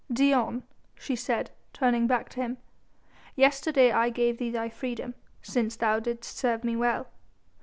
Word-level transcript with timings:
"Dion," 0.11 0.63
she 0.95 1.15
said, 1.15 1.51
turning 1.73 2.07
back 2.07 2.29
to 2.29 2.41
him, 2.41 2.57
"yesterday 3.35 3.91
I 3.91 4.09
gave 4.09 4.39
thee 4.39 4.49
thy 4.49 4.67
freedom, 4.67 5.13
since 5.43 5.75
thou 5.75 5.99
didst 5.99 6.35
serve 6.39 6.63
me 6.63 6.75
well." 6.75 7.05